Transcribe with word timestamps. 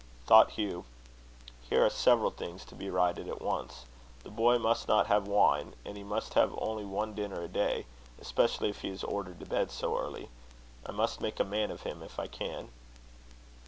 Thought 0.25 0.53
Hugh: 0.53 0.85
"Here 1.69 1.85
are 1.85 1.89
several 1.91 2.31
things 2.31 2.65
to 2.65 2.73
be 2.75 2.89
righted 2.89 3.27
at 3.27 3.39
once. 3.39 3.85
The 4.23 4.31
boy 4.31 4.57
must 4.57 4.87
not 4.87 5.05
have 5.05 5.27
wine; 5.27 5.75
and 5.85 5.95
he 5.95 6.03
must 6.03 6.33
have 6.33 6.57
only 6.57 6.85
one 6.85 7.13
dinner 7.13 7.43
a 7.43 7.47
day 7.47 7.85
especially 8.19 8.69
if 8.71 8.81
he 8.81 8.89
is 8.89 9.03
ordered 9.03 9.39
to 9.41 9.45
bed 9.45 9.69
so 9.69 9.95
early. 9.99 10.29
I 10.87 10.91
must 10.91 11.21
make 11.21 11.39
a 11.39 11.43
man 11.43 11.69
of 11.69 11.83
him 11.83 12.01
if 12.01 12.17
I 12.17 12.25
can." 12.25 12.69